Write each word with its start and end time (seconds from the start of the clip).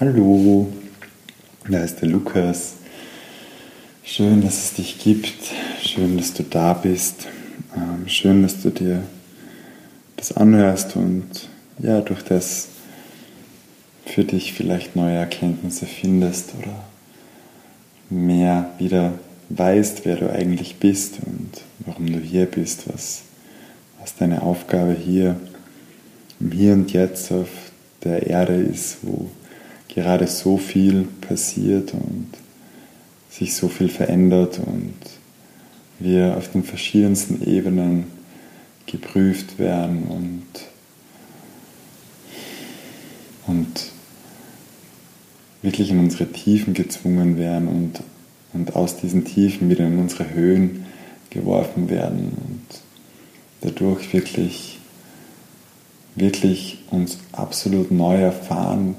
Hallo, 0.00 0.66
da 1.68 1.84
ist 1.84 2.00
der 2.00 2.08
Lukas. 2.08 2.72
Schön, 4.02 4.42
dass 4.42 4.64
es 4.64 4.74
dich 4.74 4.98
gibt. 4.98 5.32
Schön, 5.84 6.16
dass 6.16 6.34
du 6.34 6.42
da 6.42 6.72
bist. 6.72 7.28
Ähm, 7.76 8.08
schön, 8.08 8.42
dass 8.42 8.60
du 8.60 8.70
dir 8.70 9.04
das 10.16 10.36
anhörst 10.36 10.96
und 10.96 11.48
ja, 11.78 12.00
durch 12.00 12.24
das 12.24 12.70
für 14.04 14.24
dich 14.24 14.52
vielleicht 14.52 14.96
neue 14.96 15.14
Erkenntnisse 15.14 15.86
findest 15.86 16.54
oder 16.58 16.74
mehr 18.10 18.70
wieder 18.78 19.12
weißt, 19.50 20.04
wer 20.04 20.16
du 20.16 20.28
eigentlich 20.28 20.80
bist 20.80 21.18
und 21.24 21.50
warum 21.86 22.12
du 22.12 22.18
hier 22.18 22.46
bist, 22.46 22.92
was, 22.92 23.22
was 24.00 24.16
deine 24.16 24.42
Aufgabe 24.42 24.94
hier 24.94 25.36
im 26.40 26.50
Hier 26.50 26.72
und 26.72 26.92
Jetzt 26.92 27.30
auf 27.30 27.48
der 28.02 28.26
Erde 28.26 28.56
ist, 28.56 28.98
wo 29.02 29.30
gerade 29.94 30.26
so 30.26 30.58
viel 30.58 31.06
passiert 31.20 31.94
und 31.94 32.28
sich 33.30 33.54
so 33.54 33.68
viel 33.68 33.88
verändert 33.88 34.58
und 34.58 34.94
wir 36.00 36.36
auf 36.36 36.50
den 36.50 36.64
verschiedensten 36.64 37.46
Ebenen 37.48 38.06
geprüft 38.86 39.58
werden 39.58 40.04
und, 40.04 40.42
und 43.46 43.92
wirklich 45.62 45.90
in 45.90 46.00
unsere 46.00 46.26
Tiefen 46.26 46.74
gezwungen 46.74 47.38
werden 47.38 47.68
und, 47.68 48.00
und 48.52 48.76
aus 48.76 48.96
diesen 48.96 49.24
Tiefen 49.24 49.70
wieder 49.70 49.86
in 49.86 49.98
unsere 49.98 50.30
Höhen 50.30 50.86
geworfen 51.30 51.88
werden 51.88 52.32
und 52.46 52.80
dadurch 53.62 54.12
wirklich, 54.12 54.78
wirklich 56.16 56.78
uns 56.90 57.18
absolut 57.32 57.90
neu 57.90 58.16
erfahren 58.16 58.96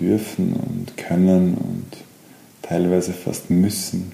dürfen 0.00 0.52
und 0.54 0.96
können 0.96 1.54
und 1.54 1.86
teilweise 2.62 3.12
fast 3.12 3.50
müssen. 3.50 4.12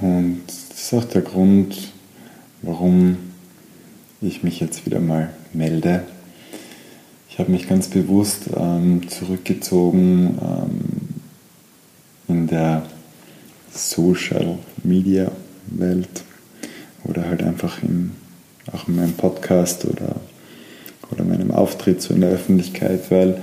Und 0.00 0.42
das 0.46 0.80
ist 0.80 0.94
auch 0.94 1.04
der 1.04 1.22
Grund, 1.22 1.92
warum 2.62 3.16
ich 4.20 4.42
mich 4.42 4.60
jetzt 4.60 4.86
wieder 4.86 5.00
mal 5.00 5.30
melde. 5.52 6.04
Ich 7.30 7.38
habe 7.38 7.52
mich 7.52 7.68
ganz 7.68 7.88
bewusst 7.88 8.50
ähm, 8.56 9.08
zurückgezogen 9.08 10.38
ähm, 10.42 10.80
in 12.26 12.46
der 12.48 12.84
Social 13.72 14.58
Media 14.82 15.30
Welt 15.66 16.24
oder 17.04 17.26
halt 17.26 17.42
einfach 17.42 17.82
in, 17.82 18.12
auch 18.72 18.88
in 18.88 18.96
meinem 18.96 19.12
Podcast 19.12 19.84
oder, 19.84 20.16
oder 21.10 21.24
meinem 21.24 21.50
Auftritt 21.50 22.02
so 22.02 22.14
in 22.14 22.20
der 22.20 22.30
Öffentlichkeit, 22.30 23.10
weil 23.10 23.40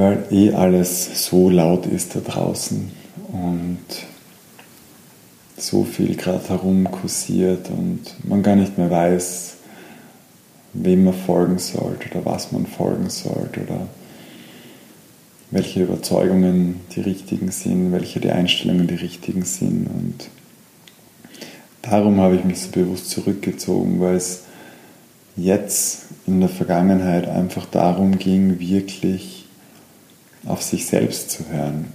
weil 0.00 0.24
eh 0.30 0.54
alles 0.54 1.26
so 1.26 1.50
laut 1.50 1.84
ist 1.84 2.16
da 2.16 2.20
draußen 2.20 2.90
und 3.32 3.78
so 5.58 5.84
viel 5.84 6.16
gerade 6.16 6.48
herum 6.48 6.90
kursiert 6.90 7.68
und 7.68 8.00
man 8.26 8.42
gar 8.42 8.56
nicht 8.56 8.78
mehr 8.78 8.90
weiß, 8.90 9.56
wem 10.72 11.04
man 11.04 11.12
folgen 11.12 11.58
sollte 11.58 12.08
oder 12.10 12.24
was 12.24 12.50
man 12.50 12.64
folgen 12.66 13.10
sollte 13.10 13.60
oder 13.60 13.88
welche 15.50 15.82
Überzeugungen 15.82 16.80
die 16.96 17.00
richtigen 17.00 17.50
sind, 17.50 17.92
welche 17.92 18.20
die 18.20 18.30
Einstellungen 18.30 18.86
die 18.86 18.94
richtigen 18.94 19.44
sind. 19.44 19.86
Und 19.86 20.30
darum 21.82 22.20
habe 22.20 22.36
ich 22.36 22.44
mich 22.44 22.62
so 22.62 22.70
bewusst 22.70 23.10
zurückgezogen, 23.10 24.00
weil 24.00 24.16
es 24.16 24.44
jetzt 25.36 26.06
in 26.26 26.40
der 26.40 26.48
Vergangenheit 26.48 27.28
einfach 27.28 27.66
darum 27.66 28.18
ging, 28.18 28.60
wirklich 28.60 29.39
auf 30.46 30.62
sich 30.62 30.86
selbst 30.86 31.30
zu 31.30 31.48
hören, 31.48 31.92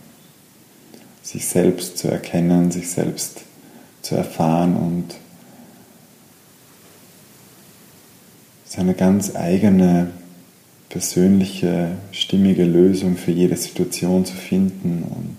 sich 1.24 1.48
selbst 1.48 1.98
zu 1.98 2.08
erkennen, 2.08 2.72
sich 2.72 2.90
selbst 2.90 3.42
zu 4.02 4.16
erfahren 4.16 4.76
und 4.76 5.16
seine 8.66 8.94
ganz 8.94 9.36
eigene 9.36 10.12
persönliche, 10.90 11.98
stimmige 12.12 12.64
Lösung 12.64 13.18
für 13.18 13.32
jede 13.32 13.58
Situation 13.58 14.26
zu 14.26 14.34
finden 14.34 15.04
und 15.04 15.38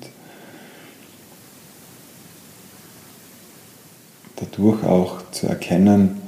dadurch 4.36 4.84
auch 4.84 5.30
zu 5.30 5.46
erkennen, 5.46 6.20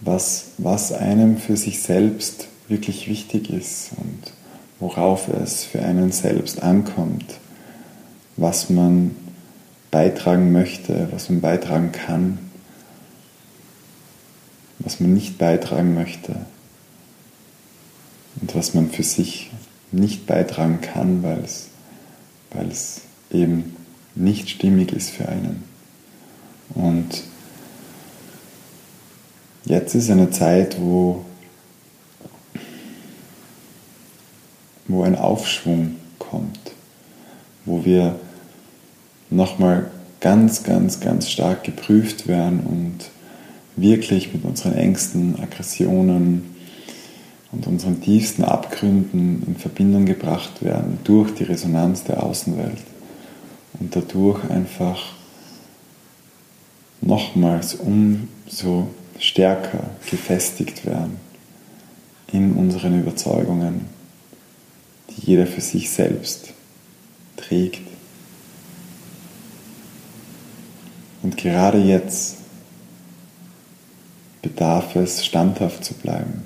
was, 0.00 0.48
was 0.58 0.92
einem 0.92 1.38
für 1.38 1.56
sich 1.56 1.82
selbst 1.82 2.48
wirklich 2.68 3.08
wichtig 3.08 3.50
ist 3.50 3.90
und 3.96 4.32
worauf 4.78 5.28
es 5.28 5.64
für 5.64 5.80
einen 5.82 6.12
selbst 6.12 6.62
ankommt, 6.62 7.38
was 8.36 8.70
man 8.70 9.16
beitragen 9.90 10.52
möchte, 10.52 11.08
was 11.10 11.30
man 11.30 11.40
beitragen 11.40 11.92
kann, 11.92 12.38
was 14.78 15.00
man 15.00 15.14
nicht 15.14 15.38
beitragen 15.38 15.94
möchte 15.94 16.36
und 18.40 18.54
was 18.54 18.74
man 18.74 18.90
für 18.90 19.02
sich 19.02 19.50
nicht 19.92 20.26
beitragen 20.26 20.80
kann, 20.80 21.22
weil 21.22 21.38
es, 21.40 21.68
weil 22.50 22.68
es 22.68 23.00
eben 23.30 23.76
nicht 24.14 24.50
stimmig 24.50 24.92
ist 24.92 25.10
für 25.10 25.28
einen. 25.28 25.64
Und 26.74 27.22
jetzt 29.64 29.94
ist 29.94 30.10
eine 30.10 30.30
Zeit, 30.30 30.78
wo 30.80 31.24
wo 34.88 35.02
ein 35.02 35.15
Aufschwung 35.26 35.96
kommt, 36.18 36.58
wo 37.64 37.84
wir 37.84 38.16
nochmal 39.30 39.90
ganz, 40.20 40.62
ganz, 40.62 41.00
ganz 41.00 41.30
stark 41.30 41.64
geprüft 41.64 42.26
werden 42.26 42.60
und 42.60 43.10
wirklich 43.76 44.32
mit 44.32 44.44
unseren 44.44 44.74
Ängsten, 44.74 45.38
Aggressionen 45.40 46.54
und 47.52 47.66
unseren 47.66 48.00
tiefsten 48.00 48.44
Abgründen 48.44 49.42
in 49.46 49.56
Verbindung 49.56 50.06
gebracht 50.06 50.62
werden 50.62 50.98
durch 51.04 51.34
die 51.34 51.44
Resonanz 51.44 52.04
der 52.04 52.22
Außenwelt 52.22 52.78
und 53.78 53.94
dadurch 53.94 54.50
einfach 54.50 55.12
nochmals 57.00 57.74
umso 57.74 58.88
stärker 59.18 59.90
gefestigt 60.10 60.86
werden 60.86 61.16
in 62.32 62.52
unseren 62.54 63.00
Überzeugungen, 63.00 63.95
die 65.16 65.26
jeder 65.26 65.46
für 65.46 65.60
sich 65.60 65.90
selbst 65.90 66.52
trägt. 67.36 67.82
Und 71.22 71.36
gerade 71.36 71.78
jetzt 71.78 72.36
bedarf 74.42 74.94
es, 74.94 75.24
standhaft 75.24 75.84
zu 75.84 75.94
bleiben, 75.94 76.44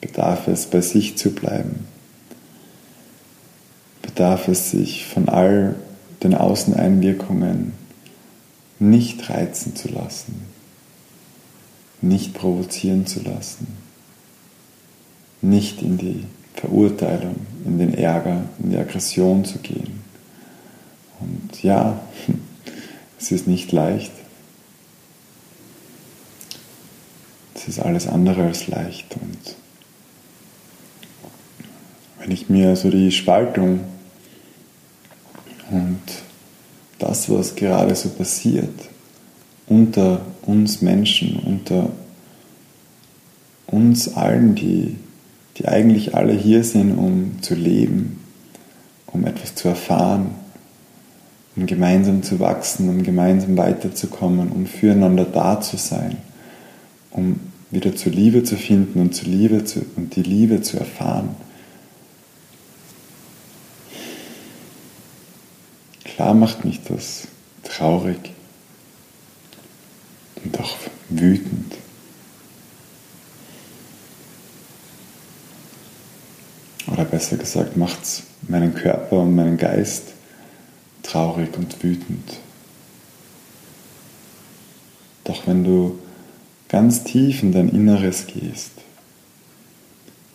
bedarf 0.00 0.46
es, 0.46 0.66
bei 0.66 0.80
sich 0.80 1.16
zu 1.16 1.30
bleiben, 1.30 1.86
bedarf 4.02 4.48
es, 4.48 4.70
sich 4.70 5.06
von 5.06 5.28
all 5.28 5.74
den 6.22 6.34
Außeneinwirkungen 6.34 7.72
nicht 8.78 9.28
reizen 9.28 9.74
zu 9.74 9.88
lassen, 9.88 10.46
nicht 12.00 12.32
provozieren 12.34 13.06
zu 13.06 13.20
lassen, 13.22 13.66
nicht 15.42 15.82
in 15.82 15.98
die 15.98 16.24
Verurteilung, 16.60 17.36
in 17.64 17.78
den 17.78 17.94
Ärger, 17.94 18.42
in 18.58 18.70
die 18.70 18.76
Aggression 18.76 19.44
zu 19.44 19.58
gehen. 19.58 20.02
Und 21.20 21.62
ja, 21.62 22.00
es 23.18 23.30
ist 23.30 23.46
nicht 23.46 23.70
leicht. 23.70 24.12
Es 27.54 27.68
ist 27.68 27.78
alles 27.78 28.08
andere 28.08 28.44
als 28.44 28.66
leicht. 28.66 29.14
Und 29.14 29.56
wenn 32.18 32.30
ich 32.32 32.48
mir 32.48 32.74
so 32.74 32.90
die 32.90 33.12
Spaltung 33.12 33.80
und 35.70 36.02
das, 36.98 37.30
was 37.30 37.54
gerade 37.54 37.94
so 37.94 38.08
passiert, 38.08 38.74
unter 39.68 40.22
uns 40.42 40.82
Menschen, 40.82 41.38
unter 41.38 41.90
uns 43.66 44.14
allen, 44.16 44.54
die 44.56 44.96
die 45.58 45.66
eigentlich 45.66 46.14
alle 46.14 46.32
hier 46.32 46.62
sind, 46.62 46.96
um 46.96 47.42
zu 47.42 47.54
leben, 47.54 48.24
um 49.06 49.26
etwas 49.26 49.54
zu 49.54 49.68
erfahren, 49.68 50.30
um 51.56 51.66
gemeinsam 51.66 52.22
zu 52.22 52.38
wachsen, 52.38 52.88
um 52.88 53.02
gemeinsam 53.02 53.56
weiterzukommen, 53.56 54.50
um 54.50 54.66
füreinander 54.66 55.24
da 55.24 55.60
zu 55.60 55.76
sein, 55.76 56.18
um 57.10 57.40
wieder 57.70 57.96
zur 57.96 58.12
Liebe 58.12 58.44
zu 58.44 58.56
finden 58.56 59.00
und, 59.00 59.14
zur 59.14 59.28
Liebe 59.28 59.64
zu, 59.64 59.84
und 59.96 60.14
die 60.14 60.22
Liebe 60.22 60.62
zu 60.62 60.78
erfahren. 60.78 61.30
Klar 66.04 66.34
macht 66.34 66.64
mich 66.64 66.80
das 66.84 67.28
traurig 67.64 68.32
und 70.44 70.58
auch 70.60 70.76
wütend. 71.08 71.74
Oder 76.98 77.06
besser 77.06 77.36
gesagt, 77.36 77.76
macht 77.76 78.02
es 78.02 78.24
meinen 78.48 78.74
Körper 78.74 79.20
und 79.20 79.36
meinen 79.36 79.56
Geist 79.56 80.14
traurig 81.04 81.56
und 81.56 81.80
wütend. 81.80 82.38
Doch 85.22 85.46
wenn 85.46 85.62
du 85.62 85.96
ganz 86.68 87.04
tief 87.04 87.44
in 87.44 87.52
dein 87.52 87.68
Inneres 87.68 88.26
gehst, 88.26 88.72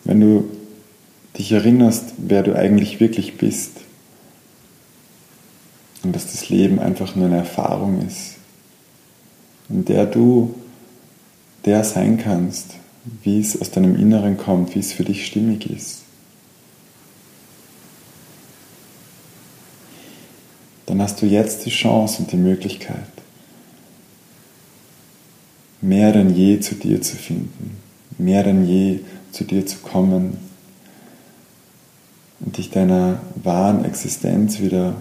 wenn 0.04 0.20
du 0.20 0.48
dich 1.36 1.52
erinnerst, 1.52 2.14
wer 2.16 2.42
du 2.42 2.56
eigentlich 2.56 2.98
wirklich 2.98 3.36
bist 3.36 3.72
und 6.02 6.16
dass 6.16 6.32
das 6.32 6.48
Leben 6.48 6.78
einfach 6.78 7.14
nur 7.14 7.26
eine 7.26 7.38
Erfahrung 7.38 8.06
ist, 8.06 8.36
in 9.68 9.84
der 9.84 10.06
du 10.06 10.54
der 11.66 11.84
sein 11.84 12.16
kannst, 12.16 12.76
wie 13.22 13.40
es 13.40 13.60
aus 13.60 13.70
deinem 13.70 13.96
Inneren 13.96 14.38
kommt, 14.38 14.74
wie 14.74 14.78
es 14.78 14.94
für 14.94 15.04
dich 15.04 15.26
stimmig 15.26 15.68
ist. 15.68 16.03
Dann 20.94 21.02
hast 21.02 21.20
du 21.22 21.26
jetzt 21.26 21.66
die 21.66 21.70
Chance 21.70 22.22
und 22.22 22.30
die 22.30 22.36
Möglichkeit, 22.36 23.10
mehr 25.80 26.12
denn 26.12 26.32
je 26.32 26.60
zu 26.60 26.76
dir 26.76 27.02
zu 27.02 27.16
finden, 27.16 27.78
mehr 28.16 28.44
denn 28.44 28.64
je 28.64 29.00
zu 29.32 29.42
dir 29.42 29.66
zu 29.66 29.78
kommen 29.78 30.36
und 32.38 32.58
dich 32.58 32.70
deiner 32.70 33.20
wahren 33.34 33.84
Existenz 33.84 34.60
wieder 34.60 34.94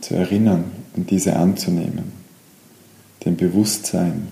zu 0.00 0.16
erinnern 0.16 0.72
und 0.96 1.12
diese 1.12 1.36
anzunehmen, 1.36 2.10
dem 3.24 3.36
Bewusstsein 3.36 4.26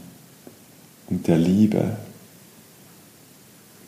und 1.06 1.28
der 1.28 1.38
Liebe, 1.38 1.98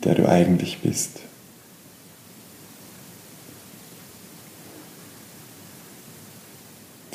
der 0.05 0.15
du 0.15 0.29
eigentlich 0.29 0.79
bist. 0.83 1.19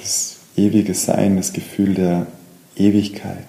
Das 0.07 0.37
ewige 0.57 0.93
Sein, 0.93 1.37
das 1.37 1.53
Gefühl 1.53 1.93
der 1.93 2.27
Ewigkeit, 2.75 3.47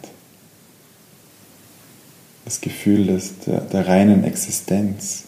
das 2.44 2.60
Gefühl 2.60 3.06
des, 3.06 3.40
der, 3.40 3.62
der 3.62 3.88
reinen 3.88 4.24
Existenz. 4.24 5.24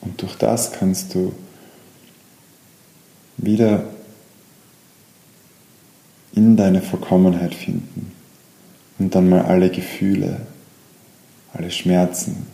Und 0.00 0.20
durch 0.20 0.36
das 0.36 0.72
kannst 0.72 1.14
du 1.14 1.32
wieder 3.38 3.84
in 6.34 6.56
deine 6.56 6.82
Vollkommenheit 6.82 7.54
finden 7.54 8.12
und 8.98 9.14
dann 9.14 9.28
mal 9.28 9.42
alle 9.42 9.70
Gefühle, 9.70 10.46
alle 11.52 11.70
Schmerzen, 11.70 12.46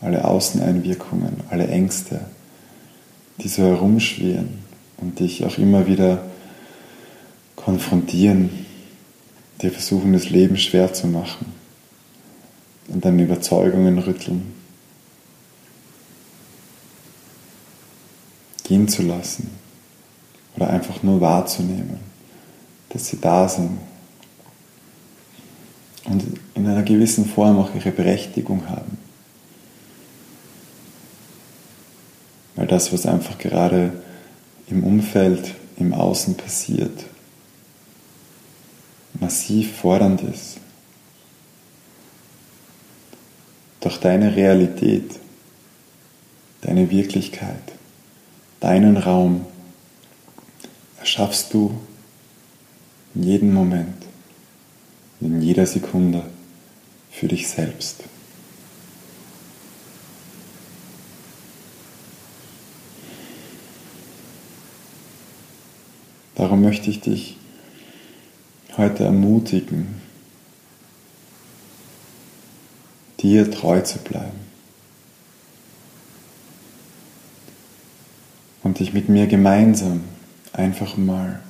alle 0.00 0.24
Außeneinwirkungen, 0.24 1.40
alle 1.50 1.66
Ängste, 1.68 2.20
die 3.38 3.48
so 3.48 3.62
herumschwirren 3.62 4.58
und 4.98 5.18
dich 5.20 5.44
auch 5.44 5.58
immer 5.58 5.86
wieder 5.86 6.24
konfrontieren, 7.56 8.50
dir 9.60 9.70
versuchen, 9.70 10.12
das 10.12 10.30
Leben 10.30 10.56
schwer 10.56 10.92
zu 10.92 11.06
machen 11.06 11.46
und 12.88 13.04
deine 13.04 13.22
Überzeugungen 13.22 13.98
rütteln, 13.98 14.52
gehen 18.64 18.88
zu 18.88 19.02
lassen 19.02 19.50
oder 20.56 20.70
einfach 20.70 21.02
nur 21.02 21.20
wahrzunehmen, 21.20 22.00
dass 22.90 23.08
sie 23.08 23.20
da 23.20 23.48
sind 23.48 23.78
und 26.04 26.24
in 26.54 26.66
einer 26.66 26.82
gewissen 26.82 27.26
Form 27.26 27.58
auch 27.58 27.74
ihre 27.74 27.92
Berechtigung 27.92 28.68
haben. 28.68 28.98
Weil 32.56 32.66
das, 32.66 32.92
was 32.92 33.06
einfach 33.06 33.38
gerade 33.38 33.92
im 34.68 34.84
Umfeld, 34.84 35.54
im 35.76 35.94
Außen 35.94 36.36
passiert, 36.36 37.04
massiv 39.14 39.76
fordernd 39.76 40.22
ist. 40.22 40.58
Doch 43.80 43.98
deine 43.98 44.36
Realität, 44.36 45.18
deine 46.60 46.90
Wirklichkeit, 46.90 47.72
deinen 48.60 48.96
Raum 48.96 49.46
erschaffst 50.98 51.52
du 51.52 51.78
in 53.14 53.24
jedem 53.24 53.52
Moment 53.52 54.02
in 55.22 55.40
jeder 55.40 55.66
Sekunde 55.66 56.22
für 57.10 57.28
dich 57.28 57.48
selbst. 57.48 58.02
Darum 66.34 66.62
möchte 66.62 66.90
ich 66.90 67.00
dich 67.00 67.36
heute 68.76 69.04
ermutigen, 69.04 70.00
dir 73.20 73.50
treu 73.50 73.80
zu 73.82 73.98
bleiben 73.98 74.40
und 78.62 78.78
dich 78.78 78.92
mit 78.92 79.08
mir 79.08 79.26
gemeinsam 79.26 80.04
einfach 80.52 80.96
mal 80.96 81.40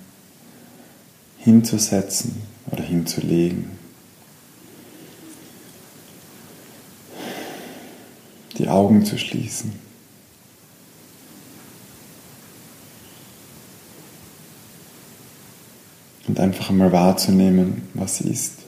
hinzusetzen 1.38 2.42
oder 2.70 2.82
hinzulegen. 2.82 3.70
Die 8.58 8.68
Augen 8.68 9.04
zu 9.04 9.18
schließen. 9.18 9.72
Und 16.32 16.40
einfach 16.40 16.70
einmal 16.70 16.92
wahrzunehmen, 16.92 17.82
was 17.92 18.22
ist. 18.22 18.60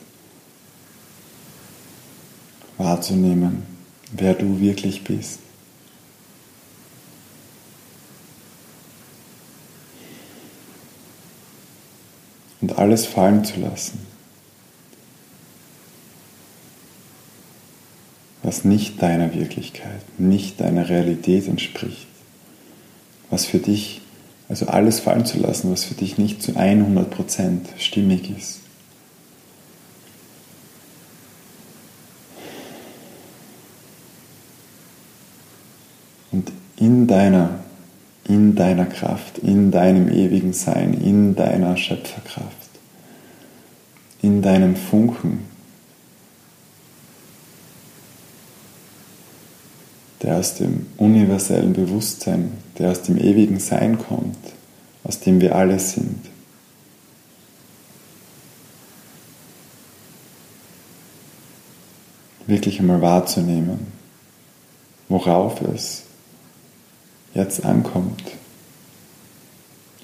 Wahrzunehmen, 2.77 3.63
wer 4.13 4.35
du 4.35 4.61
wirklich 4.61 5.03
bist. 5.03 5.39
und 12.65 12.79
alles 12.79 13.05
fallen 13.05 13.45
zu 13.45 13.61
lassen, 13.61 13.99
was 18.43 18.65
nicht 18.65 19.03
deiner 19.03 19.35
Wirklichkeit, 19.35 20.01
nicht 20.19 20.61
deiner 20.61 20.89
Realität 20.89 21.47
entspricht, 21.47 22.07
was 23.29 23.45
für 23.45 23.59
dich, 23.59 24.01
also 24.49 24.67
alles 24.67 25.01
fallen 25.01 25.25
zu 25.25 25.39
lassen, 25.39 25.73
was 25.73 25.85
für 25.85 25.95
dich 25.95 26.19
nicht 26.19 26.43
zu 26.43 26.53
100% 26.53 27.61
stimmig 27.79 28.31
ist. 28.37 28.61
Und 36.31 36.53
in 36.77 37.07
deiner 37.07 37.65
in 38.27 38.55
deiner 38.55 38.87
Kraft, 38.87 39.39
in 39.39 39.71
deinem 39.71 40.09
ewigen 40.09 40.53
Sein, 40.53 40.95
in 40.95 41.35
deiner 41.35 41.77
Schöpferkraft, 41.77 42.71
in 44.23 44.41
deinem 44.41 44.77
Funken, 44.77 45.41
der 50.25 50.39
aus 50.39 50.55
dem 50.55 50.87
universellen 50.97 51.75
Bewusstsein, 51.75 52.53
der 52.79 52.91
aus 52.91 53.03
dem 53.03 53.19
ewigen 53.19 53.61
Sein 53.61 53.99
kommt, 53.99 54.39
aus 55.05 55.21
dem 55.21 55.43
wir 55.43 55.55
alle 55.55 55.79
sind. 55.79 56.19
Wirklich 62.47 62.81
einmal 62.81 63.03
wahrzunehmen, 63.03 63.87
worauf 65.11 65.61
es 65.61 66.05
jetzt 67.35 67.63
ankommt 67.63 68.23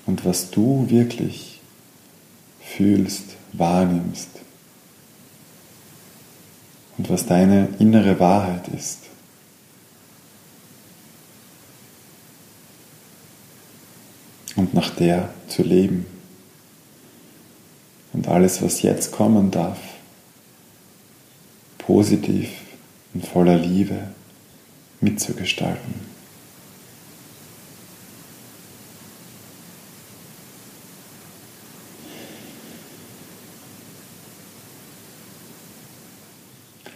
und 0.05 0.27
was 0.27 0.51
du 0.51 0.85
wirklich 0.91 1.63
fühlst, 2.61 3.25
wahrnimmst 3.55 4.29
und 6.99 7.09
was 7.09 7.25
deine 7.25 7.69
innere 7.79 8.21
Wahrheit 8.21 8.69
ist. 8.69 8.99
Und 14.57 14.75
nach 14.75 14.91
der 14.91 15.31
zu 15.49 15.63
leben. 15.63 16.07
Und 18.13 18.29
alles, 18.29 18.61
was 18.63 18.83
jetzt 18.83 19.13
kommen 19.13 19.51
darf, 19.51 19.79
positiv 21.79 22.51
und 23.15 23.25
voller 23.25 23.57
Liebe 23.57 24.09
mitzugestalten. 25.01 25.95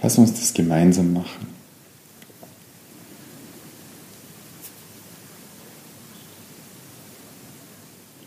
Lass 0.02 0.18
uns 0.18 0.34
das 0.34 0.52
gemeinsam 0.52 1.14
machen. 1.14 1.53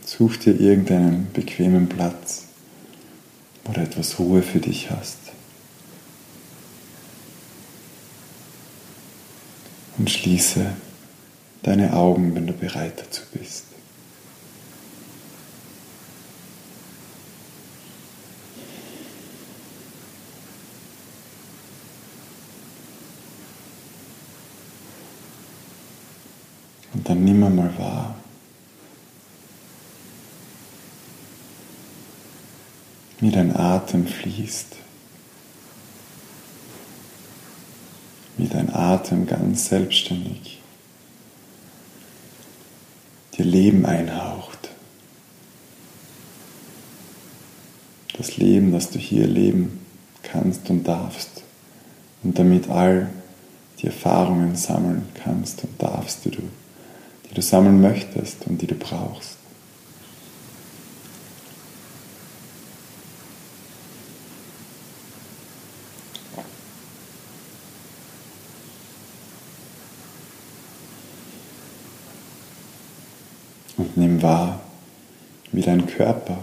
Such 0.08 0.38
dir 0.38 0.58
irgendeinen 0.58 1.34
bequemen 1.34 1.90
Platz, 1.90 2.46
wo 3.66 3.74
du 3.74 3.82
etwas 3.82 4.18
Ruhe 4.18 4.42
für 4.42 4.60
dich 4.60 4.90
hast. 4.90 5.18
Und 9.98 10.10
schließe 10.10 10.72
deine 11.64 11.92
Augen, 11.92 12.34
wenn 12.36 12.48
du 12.48 12.54
bereit 12.54 13.02
dazu 13.02 13.24
bist. 13.34 13.66
Und 26.94 27.10
dann 27.10 27.26
nimm 27.26 27.44
einmal 27.44 27.78
wahr, 27.78 28.17
wie 33.20 33.32
dein 33.32 33.56
Atem 33.56 34.06
fließt, 34.06 34.76
wie 38.38 38.48
dein 38.48 38.74
Atem 38.74 39.26
ganz 39.26 39.70
selbstständig 39.70 40.62
dir 43.38 43.46
Leben 43.46 43.86
einhaucht. 43.86 44.70
Das 48.18 48.38
Leben, 48.38 48.72
das 48.72 48.90
du 48.90 48.98
hier 48.98 49.28
leben 49.28 49.86
kannst 50.24 50.70
und 50.70 50.88
darfst 50.88 51.44
und 52.24 52.38
damit 52.38 52.70
all 52.70 53.10
die 53.80 53.88
Erfahrungen 53.88 54.56
sammeln 54.56 55.08
kannst 55.14 55.64
und 55.64 55.82
darfst, 55.82 56.26
die 56.26 56.32
du, 56.32 56.42
die 57.30 57.34
du 57.36 57.42
sammeln 57.42 57.80
möchtest 57.80 58.48
und 58.48 58.62
die 58.62 58.68
du 58.68 58.76
brauchst. 58.76 59.38
Und 73.78 73.96
nimm 74.18 74.24
wahr, 74.24 74.60
wie 75.52 75.62
dein 75.62 75.86
Körper, 75.86 76.38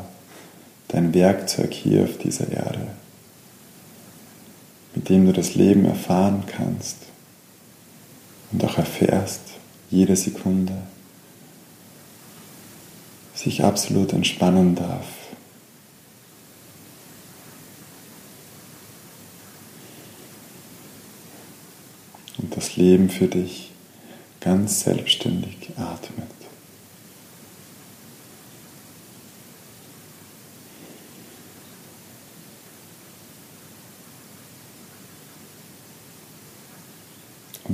dein 0.88 1.12
Werkzeug 1.14 1.72
hier 1.72 2.04
auf 2.04 2.18
dieser 2.18 2.50
Erde, 2.50 2.88
mit 4.94 5.08
dem 5.08 5.26
du 5.26 5.32
das 5.32 5.54
Leben 5.54 5.84
erfahren 5.84 6.44
kannst 6.46 6.96
und 8.52 8.64
auch 8.64 8.78
erfährst, 8.78 9.40
jede 9.90 10.16
Sekunde, 10.16 10.74
sich 13.34 13.64
absolut 13.64 14.12
entspannen 14.12 14.74
darf. 14.76 15.06
Und 22.38 22.56
das 22.56 22.76
Leben 22.76 23.10
für 23.10 23.26
dich 23.26 23.72
ganz 24.40 24.80
selbstständig 24.80 25.70
atmet. 25.76 26.28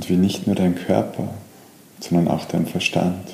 wie 0.11 0.17
nicht 0.17 0.45
nur 0.45 0.57
dein 0.57 0.75
Körper, 0.75 1.33
sondern 2.01 2.27
auch 2.27 2.43
dein 2.43 2.67
Verstand 2.67 3.29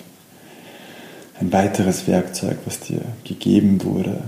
ein 1.40 1.52
weiteres 1.52 2.06
Werkzeug, 2.06 2.60
was 2.66 2.80
dir 2.82 3.02
gegeben 3.24 3.84
wurde 3.84 4.24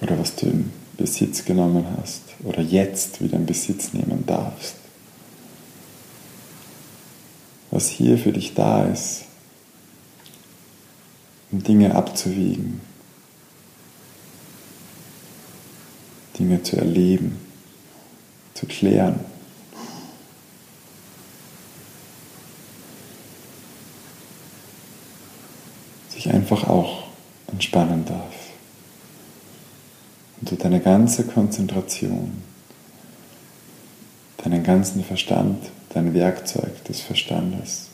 oder 0.00 0.18
was 0.18 0.34
du 0.34 0.46
in 0.46 0.72
Besitz 0.96 1.44
genommen 1.44 1.86
hast 1.96 2.22
oder 2.42 2.60
jetzt 2.60 3.22
wieder 3.22 3.36
in 3.36 3.46
Besitz 3.46 3.92
nehmen 3.92 4.24
darfst. 4.26 4.74
Was 7.70 7.88
hier 7.88 8.18
für 8.18 8.32
dich 8.32 8.54
da 8.54 8.84
ist, 8.86 9.26
um 11.52 11.62
Dinge 11.62 11.94
abzuwiegen, 11.94 12.80
Dinge 16.36 16.64
zu 16.64 16.76
erleben, 16.78 17.38
zu 18.54 18.66
klären. 18.66 19.29
Sich 26.20 26.32
einfach 26.32 26.68
auch 26.68 27.04
entspannen 27.50 28.04
darf. 28.04 28.34
Und 30.38 30.50
du 30.50 30.56
deine 30.56 30.80
ganze 30.80 31.24
Konzentration, 31.24 32.42
deinen 34.38 34.62
ganzen 34.62 35.02
Verstand, 35.02 35.70
dein 35.94 36.12
Werkzeug 36.12 36.84
des 36.84 37.00
Verstandes 37.00 37.88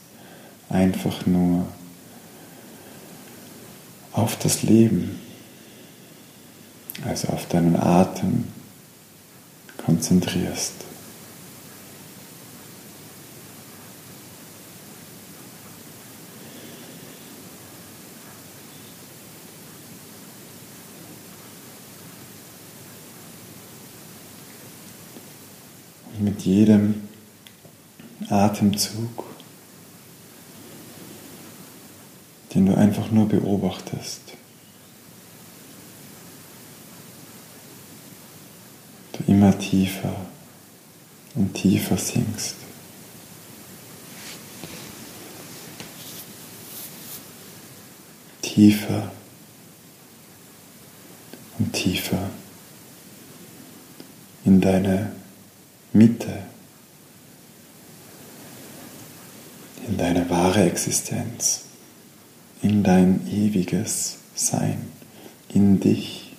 einfach 0.68 1.25
nur 1.26 1.66
auf 4.12 4.37
das 4.38 4.64
Leben, 4.64 5.21
also 7.06 7.28
auf 7.28 7.47
deinen 7.47 7.76
Atem 7.76 8.45
konzentrierst. 9.85 10.86
Mit 26.37 26.45
jedem 26.45 27.09
Atemzug, 28.28 29.25
den 32.52 32.66
du 32.66 32.76
einfach 32.76 33.11
nur 33.11 33.26
beobachtest. 33.26 34.21
Du 39.12 39.33
immer 39.33 39.59
tiefer 39.59 40.14
und 41.35 41.55
tiefer 41.55 41.97
sinkst. 41.97 42.57
Tiefer 48.43 49.11
und 51.59 51.73
tiefer 51.73 52.28
in 54.45 54.61
deine 54.61 55.12
Mitte, 55.97 56.43
in 59.88 59.97
deine 59.97 60.29
wahre 60.29 60.65
Existenz, 60.65 61.62
in 62.61 62.83
dein 62.83 63.26
ewiges 63.26 64.19
Sein, 64.35 64.93
in 65.49 65.81
dich. 65.81 66.35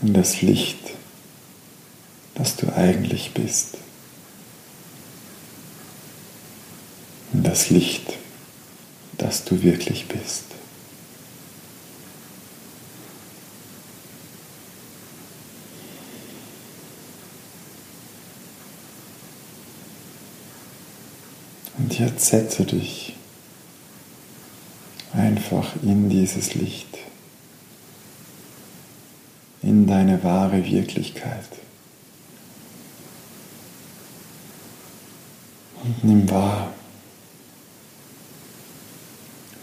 In 0.00 0.14
das 0.14 0.40
Licht, 0.40 0.78
das 2.34 2.56
du 2.56 2.74
eigentlich 2.74 3.34
bist. 3.34 3.76
In 7.34 7.42
das 7.42 7.68
Licht, 7.68 8.14
das 9.18 9.44
du 9.44 9.62
wirklich 9.62 10.08
bist. 10.08 10.44
Jetzt 22.00 22.28
setze 22.28 22.64
dich 22.64 23.14
einfach 25.12 25.74
in 25.82 26.08
dieses 26.08 26.54
Licht, 26.54 26.96
in 29.60 29.86
deine 29.86 30.24
wahre 30.24 30.64
Wirklichkeit. 30.64 31.44
Und 35.84 36.02
nimm 36.02 36.30
wahr, 36.30 36.72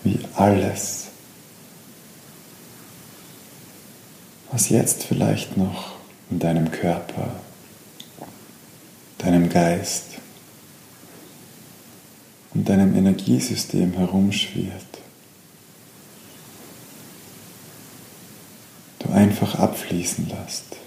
wie 0.04 0.20
alles, 0.36 1.08
was 4.52 4.70
jetzt 4.70 5.06
vielleicht 5.06 5.58
noch 5.58 5.96
in 6.30 6.38
deinem 6.38 6.70
Körper, 6.70 7.32
deinem 9.18 9.50
Geist, 9.50 10.17
in 12.58 12.66
deinem 12.66 12.96
Energiesystem 12.96 13.94
herumschwirrt. 13.94 14.98
Du 18.98 19.10
einfach 19.12 19.54
abfließen 19.60 20.28
lässt. 20.28 20.78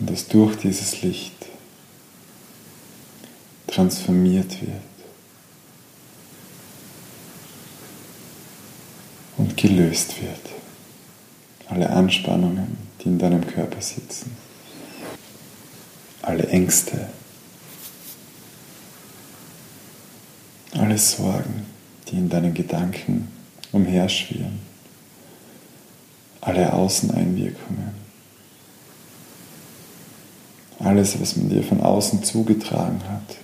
Und 0.00 0.10
es 0.10 0.26
durch 0.26 0.56
dieses 0.56 1.02
Licht 1.02 1.46
transformiert 3.68 4.60
wird 4.60 4.82
und 9.36 9.56
gelöst 9.56 10.20
wird. 10.20 10.50
Alle 11.68 11.90
Anspannungen, 11.90 12.76
die 13.00 13.04
in 13.10 13.18
deinem 13.20 13.46
Körper 13.46 13.80
sitzen 13.80 14.43
alle 16.24 16.46
Ängste, 16.48 17.08
alle 20.72 20.96
Sorgen, 20.96 21.66
die 22.08 22.16
in 22.16 22.28
deinen 22.28 22.54
Gedanken 22.54 23.28
umherschwirren, 23.72 24.60
alle 26.40 26.72
Außeneinwirkungen, 26.72 27.94
alles, 30.78 31.20
was 31.20 31.36
man 31.36 31.50
dir 31.50 31.62
von 31.62 31.80
außen 31.80 32.24
zugetragen 32.24 33.00
hat 33.08 33.36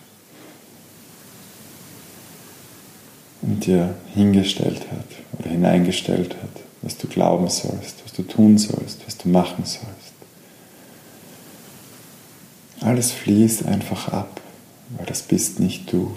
und 3.42 3.66
dir 3.66 3.94
hingestellt 4.14 4.86
hat 4.90 5.06
oder 5.38 5.50
hineingestellt 5.50 6.34
hat, 6.42 6.62
was 6.82 6.96
du 6.96 7.08
glauben 7.08 7.48
sollst, 7.48 8.02
was 8.04 8.12
du 8.14 8.22
tun 8.22 8.56
sollst, 8.58 9.06
was 9.06 9.16
du 9.18 9.28
machen 9.28 9.64
sollst. 9.64 9.99
Alles 12.80 13.12
fließt 13.12 13.66
einfach 13.66 14.08
ab, 14.08 14.40
weil 14.96 15.06
das 15.06 15.22
bist 15.22 15.60
nicht 15.60 15.92
du. 15.92 16.16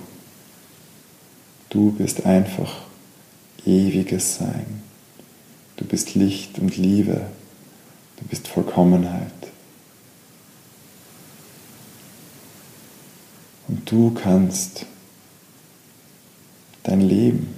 Du 1.70 1.92
bist 1.92 2.26
einfach 2.26 2.84
ewiges 3.66 4.36
Sein. 4.36 4.82
Du 5.76 5.86
bist 5.86 6.16
Licht 6.16 6.60
und 6.60 6.78
Liebe. 6.78 7.26
Du 8.18 8.26
bist 8.26 8.48
Vollkommenheit. 8.48 9.32
Und 13.68 13.90
du 13.92 14.12
kannst 14.12 14.86
dein 16.84 17.02
Leben, 17.02 17.56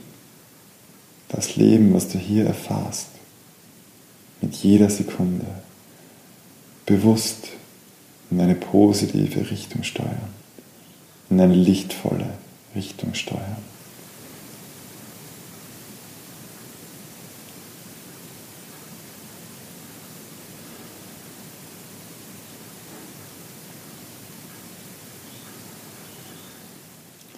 das 1.30 1.56
Leben, 1.56 1.94
was 1.94 2.08
du 2.08 2.18
hier 2.18 2.46
erfährst, 2.46 3.08
mit 4.42 4.56
jeder 4.56 4.90
Sekunde 4.90 5.46
bewusst 6.86 7.50
in 8.32 8.40
eine 8.40 8.56
positive 8.56 9.50
Richtung 9.50 9.84
steuern, 9.84 10.30
in 11.30 11.40
eine 11.40 11.56
lichtvolle 11.56 12.30
Richtung 12.76 13.14
steuern. 13.14 13.58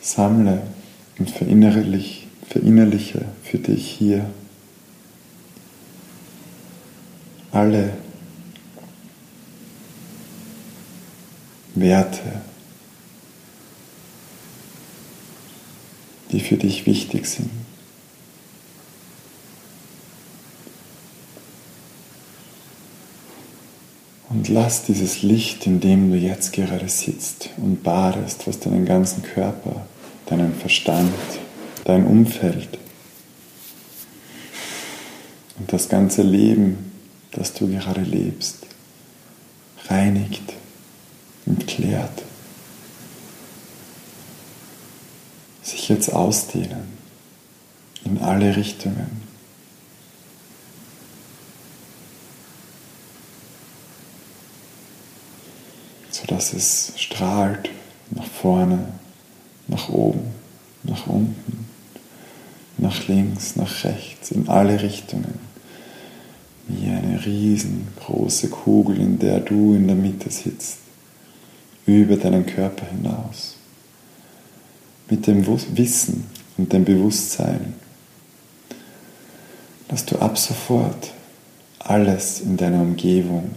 Sammle 0.02 0.64
und 1.20 1.30
verinnerlich, 1.30 2.28
verinnerliche 2.48 3.26
für 3.44 3.58
dich 3.58 3.88
hier 3.92 4.26
alle 7.52 7.94
Werte, 11.80 12.42
die 16.32 16.40
für 16.40 16.58
dich 16.58 16.86
wichtig 16.86 17.26
sind. 17.26 17.50
Und 24.30 24.50
lass 24.50 24.84
dieses 24.84 25.24
Licht, 25.24 25.66
in 25.66 25.80
dem 25.80 26.12
du 26.12 26.18
jetzt 26.18 26.54
gerade 26.54 26.90
sitzt 26.90 27.50
und 27.58 27.82
badest, 27.82 28.46
was 28.46 28.60
deinen 28.60 28.86
ganzen 28.86 29.24
Körper, 29.24 29.86
deinen 30.26 30.54
Verstand, 30.54 31.14
dein 31.86 32.06
Umfeld 32.06 32.78
und 35.58 35.72
das 35.72 35.90
ganze 35.90 36.22
Leben, 36.22 36.92
das 37.32 37.54
du 37.54 37.68
gerade 37.68 38.02
lebst, 38.02 38.68
reinigt 39.88 40.54
und 41.68 41.76
klärt. 41.76 42.24
Sich 45.62 45.90
jetzt 45.90 46.12
ausdehnen 46.14 46.98
in 48.06 48.20
alle 48.20 48.56
Richtungen. 48.56 49.28
sodass 56.10 56.52
es 56.52 56.94
strahlt 56.98 57.70
nach 58.10 58.26
vorne, 58.26 58.92
nach 59.68 59.88
oben, 59.90 60.34
nach 60.82 61.06
unten, 61.06 61.68
nach 62.80 63.08
links, 63.08 63.56
nach 63.56 63.84
rechts, 63.84 64.32
in 64.32 64.50
alle 64.50 64.82
Richtungen. 64.82 65.40
Wie 66.68 66.90
eine 66.90 67.24
riesengroße 67.24 68.50
Kugel, 68.50 69.00
in 69.00 69.20
der 69.20 69.40
du 69.42 69.76
in 69.76 69.86
der 69.88 69.96
Mitte 69.96 70.32
sitzt, 70.32 70.80
über 71.88 72.18
deinen 72.18 72.46
Körper 72.46 72.86
hinaus. 72.86 73.56
Mit 75.10 75.26
dem 75.26 75.48
Wissen 75.48 76.26
und 76.58 76.72
dem 76.72 76.86
Bewusstsein, 76.86 77.74
dass 79.88 80.06
du 80.06 80.20
ab 80.20 80.38
sofort 80.38 81.14
alles 81.80 82.42
in 82.42 82.58
deiner 82.58 82.82
Umgebung 82.82 83.52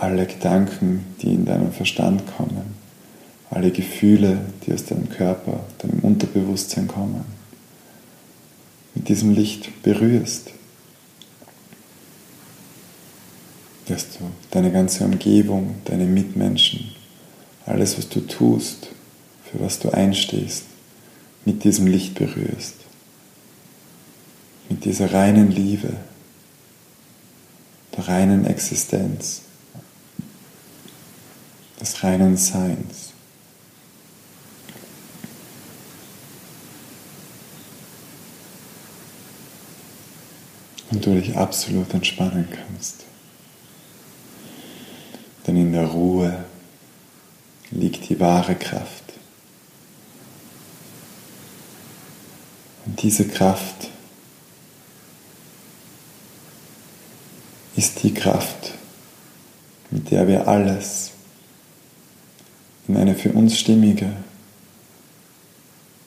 alle 0.00 0.26
Gedanken, 0.26 1.04
die 1.20 1.34
in 1.34 1.44
deinem 1.44 1.72
Verstand 1.72 2.22
kommen, 2.36 2.74
alle 3.50 3.70
Gefühle, 3.70 4.38
die 4.64 4.72
aus 4.72 4.86
deinem 4.86 5.10
Körper, 5.10 5.60
deinem 5.78 6.00
Unterbewusstsein 6.00 6.88
kommen, 6.88 7.24
mit 8.94 9.08
diesem 9.08 9.34
Licht 9.34 9.82
berührst, 9.82 10.52
dass 13.90 14.18
du 14.18 14.30
deine 14.52 14.70
ganze 14.70 15.04
Umgebung, 15.04 15.74
deine 15.84 16.04
Mitmenschen, 16.04 16.92
alles, 17.66 17.98
was 17.98 18.08
du 18.08 18.20
tust, 18.20 18.88
für 19.50 19.60
was 19.60 19.80
du 19.80 19.90
einstehst, 19.90 20.64
mit 21.44 21.64
diesem 21.64 21.86
Licht 21.86 22.14
berührst, 22.14 22.76
mit 24.68 24.84
dieser 24.84 25.12
reinen 25.12 25.50
Liebe, 25.50 25.96
der 27.96 28.06
reinen 28.06 28.46
Existenz 28.46 29.42
des 31.80 32.04
reinen 32.04 32.36
Seins. 32.36 33.10
Und 40.92 41.06
du 41.06 41.14
dich 41.14 41.36
absolut 41.36 41.92
entspannen 41.94 42.48
kannst. 42.50 43.09
In 45.60 45.72
der 45.74 45.88
Ruhe 45.88 46.46
liegt 47.70 48.08
die 48.08 48.18
wahre 48.18 48.54
Kraft. 48.54 49.04
Und 52.86 53.02
diese 53.02 53.28
Kraft 53.28 53.90
ist 57.76 58.02
die 58.02 58.14
Kraft, 58.14 58.72
mit 59.90 60.10
der 60.10 60.26
wir 60.26 60.48
alles 60.48 61.10
in 62.88 62.96
eine 62.96 63.14
für 63.14 63.32
uns 63.32 63.58
stimmige 63.58 64.10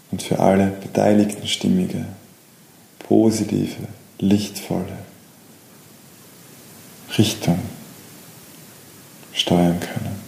und 0.10 0.24
für 0.24 0.39
alle 0.39 0.66
Beteiligten 0.82 1.48
stimmige, 1.48 2.08
positive, 2.98 3.88
lichtvolle 4.18 4.98
Richtung 7.20 7.60
steuern 9.44 9.80
können. 9.80 10.22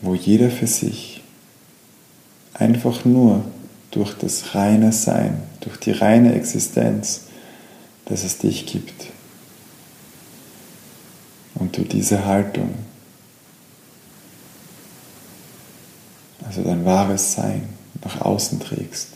Wo 0.00 0.14
jeder 0.14 0.50
für 0.50 0.66
sich 0.66 1.22
einfach 2.54 3.04
nur 3.04 3.44
durch 3.92 4.14
das 4.14 4.54
reine 4.54 4.92
Sein, 4.92 5.42
durch 5.60 5.76
die 5.78 5.92
reine 5.92 6.34
Existenz, 6.34 7.22
dass 8.06 8.24
es 8.24 8.38
dich 8.38 8.66
gibt, 8.66 9.06
und 11.54 11.76
du 11.76 11.82
diese 11.82 12.24
Haltung, 12.24 12.74
also 16.44 16.62
dein 16.62 16.84
wahres 16.84 17.34
Sein, 17.34 17.68
nach 18.04 18.20
außen 18.20 18.60
trägst, 18.60 19.10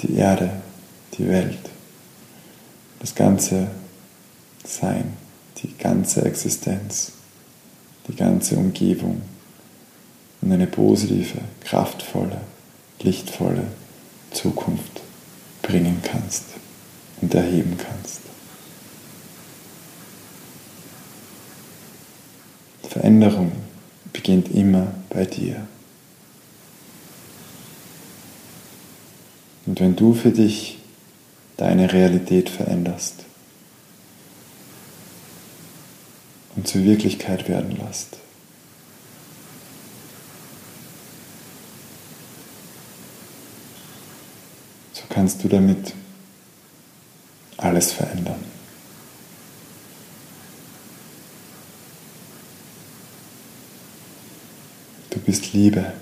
die 0.00 0.14
Erde, 0.14 0.50
die 1.18 1.28
Welt, 1.28 1.58
das 3.00 3.14
ganze 3.14 3.68
Sein, 4.64 5.14
die 5.58 5.76
ganze 5.76 6.24
Existenz, 6.24 7.12
die 8.08 8.16
ganze 8.16 8.56
Umgebung 8.56 9.22
und 10.40 10.52
eine 10.52 10.66
positive, 10.66 11.38
kraftvolle, 11.60 12.40
lichtvolle 13.02 13.64
Zukunft 14.30 15.00
bringen 15.62 16.00
kannst 16.02 16.44
und 17.20 17.34
erheben 17.34 17.76
kannst. 17.76 18.20
Veränderung 22.88 23.52
beginnt 24.12 24.50
immer 24.52 24.88
bei 25.10 25.24
dir. 25.24 25.66
Und 29.66 29.78
wenn 29.78 29.94
du 29.94 30.14
für 30.14 30.32
dich 30.32 30.78
deine 31.56 31.92
Realität 31.92 32.48
veränderst 32.48 33.24
und 36.60 36.68
zur 36.68 36.84
Wirklichkeit 36.84 37.48
werden 37.48 37.78
lässt, 37.78 38.18
so 44.92 45.04
kannst 45.08 45.42
du 45.42 45.48
damit 45.48 45.94
alles 47.56 47.92
verändern. 47.92 48.44
Du 55.08 55.18
bist 55.20 55.54
Liebe, 55.54 55.94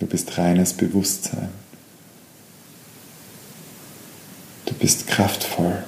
du 0.00 0.06
bist 0.06 0.36
reines 0.36 0.72
Bewusstsein. 0.72 1.50
Du 4.66 4.74
bist 4.74 5.06
kraftvoll. 5.06 5.84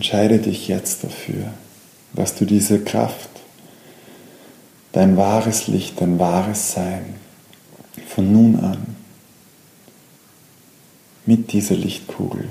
Entscheide 0.00 0.38
dich 0.38 0.66
jetzt 0.66 1.04
dafür, 1.04 1.52
dass 2.14 2.34
du 2.34 2.46
diese 2.46 2.82
Kraft, 2.82 3.28
dein 4.92 5.18
wahres 5.18 5.66
Licht, 5.66 6.00
dein 6.00 6.18
wahres 6.18 6.72
Sein 6.72 7.16
von 8.08 8.32
nun 8.32 8.58
an 8.60 8.96
mit 11.26 11.52
dieser 11.52 11.74
Lichtkugel 11.74 12.48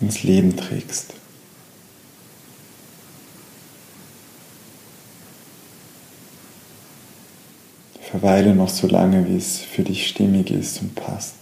ins 0.00 0.22
Leben 0.22 0.56
trägst. 0.56 1.12
Verweile 8.10 8.54
noch 8.54 8.70
so 8.70 8.86
lange, 8.86 9.28
wie 9.28 9.36
es 9.36 9.58
für 9.58 9.82
dich 9.82 10.06
stimmig 10.06 10.50
ist 10.50 10.80
und 10.80 10.94
passt. 10.94 11.34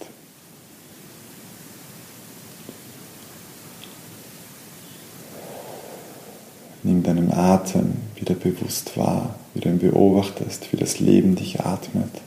Nimm 6.83 7.03
deinen 7.03 7.33
Atem 7.33 7.95
wieder 8.15 8.35
bewusst 8.35 8.97
wahr, 8.97 9.35
wie 9.53 9.59
du 9.59 9.69
ihn 9.69 9.79
beobachtest, 9.79 10.71
wie 10.71 10.77
das 10.77 10.99
Leben 10.99 11.35
dich 11.35 11.59
atmet. 11.59 12.21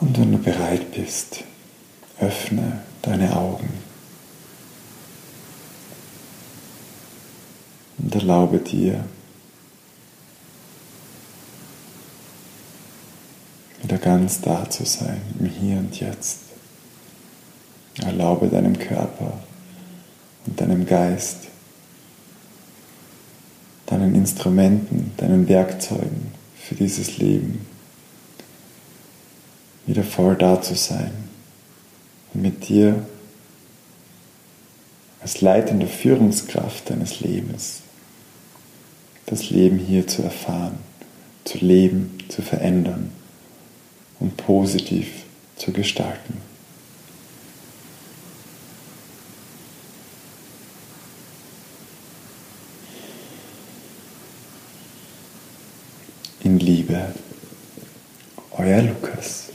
Und 0.00 0.16
wenn 0.18 0.32
du 0.32 0.38
bereit 0.38 0.92
bist, 0.92 1.42
öffne 2.20 2.82
deine 3.02 3.36
Augen 3.36 3.68
und 7.98 8.14
erlaube 8.14 8.58
dir, 8.58 9.04
wieder 13.82 13.98
ganz 13.98 14.40
da 14.40 14.68
zu 14.68 14.84
sein, 14.84 15.20
im 15.38 15.46
Hier 15.46 15.78
und 15.78 15.98
Jetzt. 15.98 16.47
Erlaube 18.04 18.48
deinem 18.48 18.78
Körper 18.78 19.32
und 20.46 20.60
deinem 20.60 20.86
Geist, 20.86 21.48
deinen 23.86 24.14
Instrumenten, 24.14 25.12
deinen 25.16 25.48
Werkzeugen 25.48 26.32
für 26.60 26.74
dieses 26.74 27.18
Leben 27.18 27.66
wieder 29.86 30.04
voll 30.04 30.36
da 30.36 30.60
zu 30.60 30.74
sein 30.74 31.12
und 32.34 32.42
mit 32.42 32.68
dir 32.68 33.06
als 35.20 35.40
leitende 35.40 35.86
Führungskraft 35.86 36.90
deines 36.90 37.20
Lebens 37.20 37.80
das 39.26 39.50
Leben 39.50 39.78
hier 39.78 40.06
zu 40.06 40.22
erfahren, 40.22 40.78
zu 41.44 41.58
leben, 41.58 42.18
zu 42.28 42.42
verändern 42.42 43.12
und 44.20 44.36
positiv 44.36 45.08
zu 45.56 45.72
gestalten. 45.72 46.47
euer 58.58 58.82
Lukas. 58.82 59.47